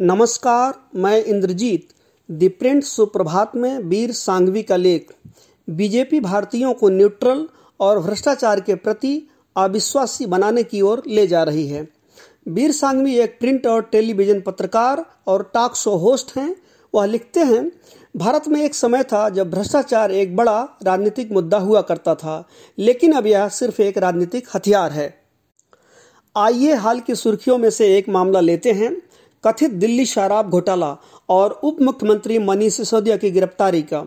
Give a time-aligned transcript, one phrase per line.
[0.00, 1.88] नमस्कार, मैं Indrajit,
[2.30, 5.06] the print सुप्रभात में वीर सांघवी का लेख।
[5.70, 7.48] बीजेपी भारतीयों को न्यूट्रल
[7.80, 11.88] और भ्रष्टाचार के प्रति अविश्वासी बनाने की ओर ले जा रही है।
[12.48, 16.56] वीर सांघवी एक प्रिंट और टेलीविज़न पत्रकार और टॉक शो होस्ट हैं।
[16.94, 17.72] वह लिखते हैं,
[18.16, 23.12] भारत में एक समय था जब भ्रष्टाचार एक बड़ा राजनीतिक मुद्दा हुआ करता था, लेकिन
[23.12, 25.22] अब यह सिर्फ़ एक राजनीतिक हथियार है।
[26.36, 29.07] आइए हाल की सुर्खियों में से एक मामला लेते हैं।
[29.44, 30.96] कथित दिल्ली शराब घोटाला
[31.28, 34.04] और उप मुख्यमंत्री मनीष सिसोदिया की गिरफ्तारी का।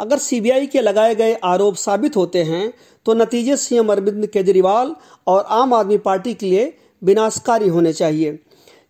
[0.00, 2.72] अगर सीबीआई के लगाए गए आरोप साबित होते हैं
[3.06, 4.94] तो नतीजे सीएम अरविंद केजरीवाल
[5.26, 8.32] और आम आदमी पार्टी के लिए विनाशकारी होने चाहिए।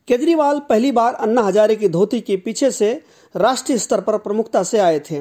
[0.09, 2.93] केजरीवाल पहली बार अन्ना हजारे की धोती के पीछे से
[3.35, 5.21] राष्ट्रीय स्तर पर प्रमुखता से आए थे।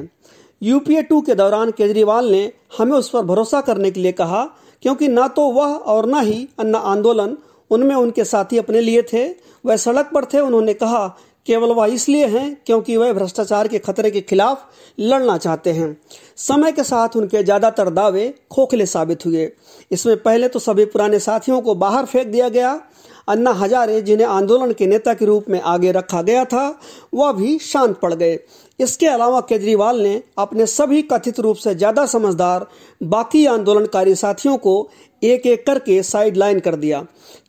[0.62, 4.44] यूपीए टू के दौरान केजरीवाल ने, हमें उस पर भरोसा करने के लिए कहा,
[4.82, 7.36] क्योंकि न तो वह और न ही अन्ना आंदोलन
[7.70, 9.28] उनमें उनके साथी अपने लिए थे।
[9.64, 11.06] वह सड़क पर थे। उन्होंने कहा,
[11.46, 14.66] केवल वह इसलिए हैं क्योंकि वह भ्रष्टाचार के खतरे के खिलाफ
[15.00, 15.96] लड़ना चाहते हैं।
[16.36, 19.50] समय के साथ उनके ज़्यादातर दावे खोखले साबित हुए।
[19.92, 22.80] इसमें पहले तो सभी पुराने साथियों को बाहर फेंक दिया गया।
[23.28, 26.80] अन्ना हजारे, जिन्हें आंदोलन के नेता के रूप में आगे रखा गया था,
[27.14, 28.38] वह भी शांत पड़ गए।
[28.78, 32.66] इसके अलावा केजरीवाल ने अपने सभी कथित रूप से ज़्यादा समझदार,
[33.02, 34.88] बाकी आंदोलनकारी साथियों को
[35.22, 37.00] एक एक करके साइड लाइन कर दिया।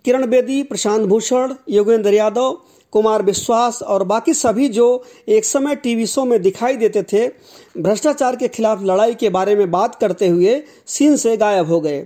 [0.06, 2.58] किरण बेदी, प्रशांत भूषण, योगेंद्र यादव,
[2.94, 7.28] कुमार विश्वास और बाकी सभी जो एक समय टीवी शो में दिखाई देते थे,
[7.78, 12.06] भ्रष्टाचार के खिलाफ लड़ाई के बारे में बात करते हुए सीन से गायब हो गए।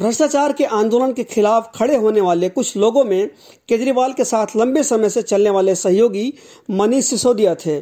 [0.00, 3.28] भ्रष्टाचार के आंदोलन के खिलाफ खड़े होने वाले कुछ लोगों में
[3.68, 6.32] केजरीवाल के साथ लंबे समय से चलने वाले सहयोगी
[6.70, 7.80] मनीष सिसोदिया थे।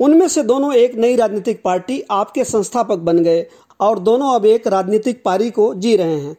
[0.00, 3.46] उनमें से दोनों एक नई राजनीतिक पार्टी आपके संस्थापक बन गए
[3.80, 6.36] और दोनों अब एक राजनीतिक पारी को जी रहे हैं।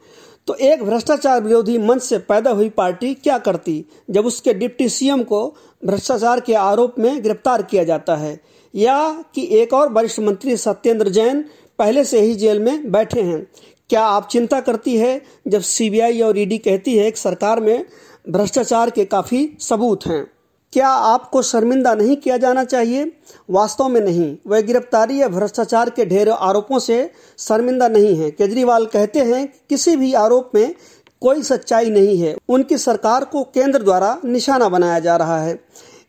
[0.48, 5.24] तो एक भ्रष्टाचार विरोधी मंच से पैदा हुई पार्टी क्या करती, जब उसके डिप्टी सीएम
[5.24, 8.40] को भ्रष्टाचार के आरोप में गिरफ़्तार किया जाता है,
[8.74, 11.44] या कि एक और वरिष्ठ मंत्री सत्येंद्र जैन
[11.80, 13.48] पहले से ही जेल में बैठे हैं?
[13.90, 17.86] क्या आप चिंता करती है जब सीबीआई और ईडी कहती है कि सरकार में
[18.30, 20.26] भ्रष्टाचार के काफ़ी सबूत हैं?
[20.74, 23.12] क्या आपको शर्मिंदा नहीं किया जाना चाहिए?
[23.50, 28.86] वास्तव में नहीं। वह गिरफ्तारी या भ्रष्टाचार के ढेर आरोपों से शर्मिंदा नहीं है। केजरीवाल
[28.86, 30.76] कहते हैं कि किसी भी आरोप में
[31.22, 35.60] कोई सच्चाई नहीं है। उनकी सरकार को केंद्र द्वारा निशाना बनाया जा रहा है।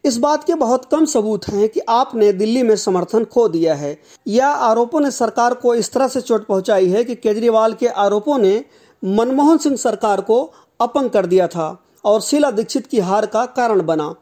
[0.04, 3.98] इस बात के बहुत कम सबूत हैं कि आपने दिल्ली में समर्थन खो दिया है।
[4.28, 8.38] या आरोपों ने सरकार को इस तरह से चोट पहुंचाई है कि केजरीवाल के आरोपों
[8.38, 8.64] ने
[9.04, 10.42] मनमोहन सिंह सरकार को
[10.80, 14.14] अपंग कर दिया था और शीला दीक्षित की हार का कारण बना।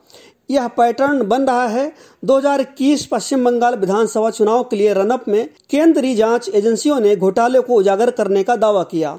[0.50, 1.92] यह पैटर्न बन रहा है।
[2.25, 7.75] 2021 पश्चिम बंगाल विधानसभा चुनाव के लिए रनअप में केंद्रीय जाँच एजेंसियों ने घोटाले को
[7.75, 9.19] उजागर करने का दावा किया,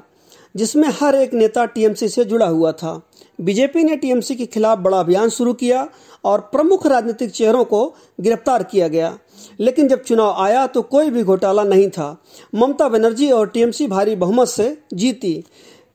[0.54, 3.00] जिसमें हर एक नेता टीएमसी से जुड़ा हुआ था।
[3.40, 5.88] बीजेपी ने टीएमसी के खिलाफ बड़ा अभियान शुरू किया
[6.24, 7.86] और प्रमुख राजनीतिक चेहरों को
[8.20, 9.18] गिरफ़्तार किया गया।
[9.60, 12.16] लेकिन जब चुनाव आया तो कोई भी घोटाला नहीं था।
[12.54, 15.44] ममता बनर्जी और टीएमसी भारी बहुमत से जीती।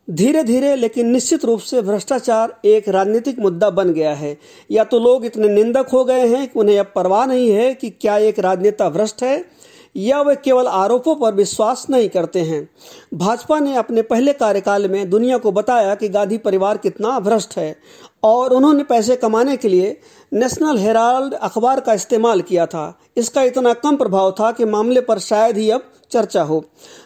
[0.08, 4.38] धीरे धीरे लेकिन निश्चित रूप से भ्रष्टाचार एक राजनीतिक मुद्दा बन गया है।
[4.72, 7.90] या तो लोग इतने निंदक हो गए हैं कि उन्हें अब परवाह नहीं है कि
[7.90, 9.46] क्या एक राजनेता भ्रष्ट है?
[9.96, 12.70] या वे केवल आरोपों पर विश्वास नहीं करते हैं।
[13.14, 17.76] भाजपा ने अपने पहले कार्यकाल में दुनिया को बताया कि गांधी परिवार कितना भ्रष्ट है
[18.24, 19.98] और उन्होंने पैसे कमाने के लिए
[20.34, 25.20] नेशनल हेराल्ड अखबार का इस्तेमाल किया था। इसका इतना कम प्रभाव था कि मामले पर
[25.20, 26.64] शायद ही अब चर्चा हो।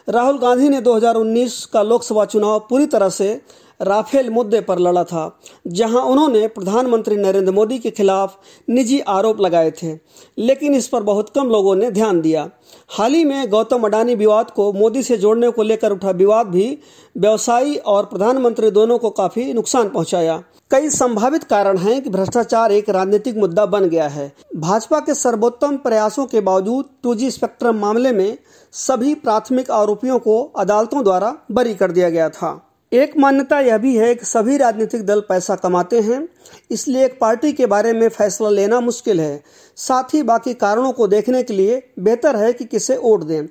[0.08, 3.40] राहुल गांधी ने 2019 का लोकसभा चुनाव पूरी तरह से
[3.82, 8.38] राफेल मुद्दे पर लड़ा था, जहाँ उन्होंने प्रधानमंत्री नरेंद्र मोदी के खिलाफ
[8.70, 9.92] निजी आरोप लगाए थे।
[10.38, 12.50] लेकिन इस पर बहुत कम लोगों ने ध्यान दिया।
[12.88, 16.78] हाल ही में गौतम अडानी विवाद को मोदी से जोड़ने को लेकर उठा विवाद भी
[17.18, 22.90] व्यवसायी और प्रधानमंत्री दोनों को काफ़ी नुकसान पहुँचाया। कई संभावित कारण हैं कि भ्रष्टाचार एक
[22.90, 28.38] राजनीतिक मुद्दा बन गया है। भाजपा के सर्वोत्तम प्रयासों के बावजूद टू स्पेक्ट्रम मामले में
[28.72, 33.96] सभी प्राथमिक आरोपियों को अदालतों द्वारा बरी कर दिया गया था। एक मान्यता यह भी
[33.96, 36.28] है कि सभी राजनीतिक दल पैसा कमाते हैं,
[36.70, 39.42] इसलिए एक पार्टी के बारे में फैसला लेना मुश्किल है।
[39.76, 43.46] साथ ही बाकी कारणों को देखने के लिए बेहतर है कि किसे वोट दें।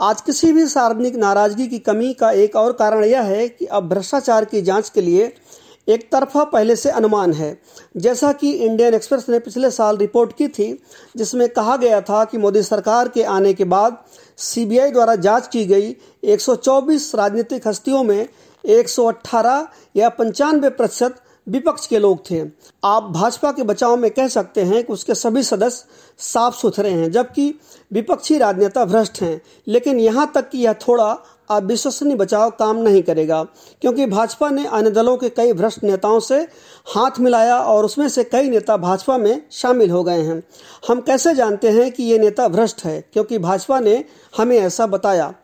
[0.00, 3.88] आज किसी भी सार्वजनिक नाराज़गी की कमी का एक और कारण यह है कि अब
[3.88, 5.32] भ्रष्टाचार की जाँच के लिए
[5.88, 7.60] एक तरफा पहले से अनुमान है।
[7.96, 10.82] जैसा कि इंडियन एक्सप्रेस ने पिछले साल रिपोर्ट की थी,
[11.16, 14.04] जिसमें कहा गया था कि मोदी सरकार के आने के बाद
[14.36, 18.28] सीबीआई द्वारा जाँच की गई 124 राजनीतिक हस्तियों में
[18.64, 21.14] 118 या पंचानवे प्रतिशत
[21.48, 22.44] विपक्ष के लोग थे।
[22.84, 25.86] आप भाजपा के बचाव में कह सकते हैं कि उसके सभी सदस्य
[26.18, 27.54] साफ़ सुथरे हैं, जबकि
[27.92, 31.18] विपक्षी राजनेता भ्रष्ट हैं। लेकिन यहाँ तक कि यह थोड़ा
[31.50, 33.42] अविश्वसनीय बचाव काम नहीं करेगा,
[33.82, 36.38] क्योंकि भाजपा ने अन्य दलों के कई भ्रष्ट नेताओं से
[36.86, 40.42] हाथ मिलाया और उसमें से कई नेता भाजपा में शामिल हो गए हैं।
[40.88, 44.04] हम कैसे जानते हैं कि ये नेता भ्रष्ट है, क्योंकि भाजपा ने
[44.34, 45.34] हमें ऐसा बताया।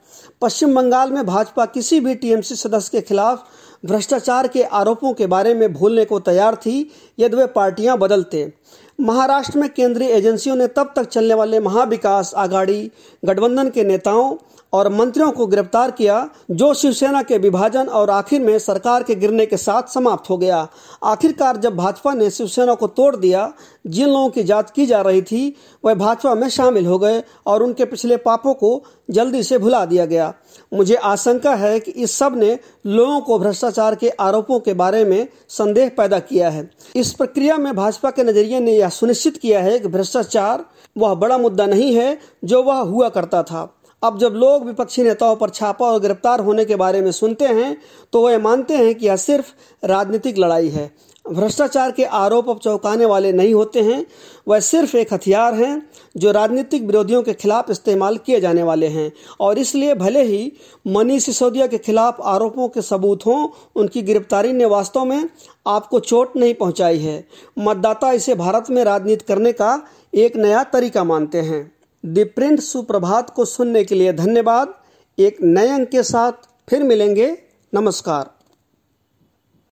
[0.43, 3.47] पश्चिम बंगाल में भाजपा किसी भी टीएमसी सदस्य के खिलाफ
[3.85, 8.53] भ्रष्टाचार के आरोपों के बारे में भूलने को तैयार थी, यदि वे पार्टियाँ बदलते।
[8.99, 12.91] महाराष्ट्र में केंद्रीय एजेंसियों ने तब तक चलने वाले महाविकास आघाड़ी
[13.23, 14.35] गठबंधन के नेताओं
[14.75, 19.47] और मंत्रियों को गिरफ़्तार किया, जो शिवसेना के विभाजन और आखिर में सरकार के गिरने
[19.47, 20.69] के साथ समाप्त हो गया।
[21.05, 23.53] आखिरकार जब भाजपा ने शिवसेना को तोड़ दिया,
[23.87, 27.63] जिन लोगों की जाँच की जा रही थी, वह भाजपा में शामिल हो गए और
[27.63, 30.35] उनके पिछले पापों को जल्दी से भुला दिया गया।
[30.75, 35.89] मुझे आशंका है कि इस सबने लोगों को भ्रष्टाचार के आरोपों के बारे में संदेह
[35.89, 39.89] पैदा किया है। इस प्रक्रिया में भाजपा के नज़रिए ने यह सुनिश्चित किया है कि
[39.89, 40.65] भ्रष्टाचार
[40.99, 45.37] वह बड़ा मुद्दा नहीं है, जो वह हुआ करता था। अब जब लोग विपक्षी नेताओं
[45.37, 47.77] पर छापा और गिरफ़्तार होने के बारे में सुनते हैं
[48.13, 49.53] तो वह मानते हैं कि यह सिर्फ़
[49.87, 50.91] राजनीतिक लड़ाई है।
[51.33, 54.05] भ्रष्टाचार के आरोप अब चौंकाने वाले नहीं होते हैं।
[54.49, 59.13] वह सिर्फ़ एक हथियार हैं, जो राजनीतिक विरोधियों के खिलाफ इस्तेमाल किए जाने वाले हैं।
[59.41, 60.53] और इसलिए भले ही
[60.87, 65.29] मनीष सिसोदिया के खिलाफ आरोपों के सबूत हों, उनकी गिरफ्तारी ने वास्तव में
[65.67, 67.27] आपको चोट नहीं पहुंचाई है।
[67.59, 69.81] मतदाता इसे भारत में राजनीति करने का
[70.15, 71.74] एक नया तरीका मानते हैं।
[72.07, 74.75] द प्रिंट सुप्रभात को सुनने के लिए धन्यवाद।
[75.19, 76.33] एक नए अंक के साथ
[76.69, 77.39] फिर मिलेंगे।
[77.75, 78.34] नमस्कार।